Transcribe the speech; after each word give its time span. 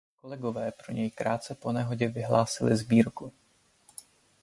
Kolegové 0.21 0.71
pro 0.71 0.93
něj 0.95 1.11
krátce 1.11 1.55
po 1.55 1.71
nehodě 1.71 2.07
vyhlásili 2.09 2.77
sbírku. 2.77 3.33